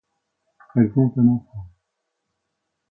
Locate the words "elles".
0.75-0.91